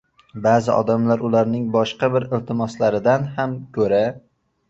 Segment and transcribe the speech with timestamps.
[0.43, 4.01] Ba’zi odamlar ularning boshqa bir iltimoslaridan ham ko‘ra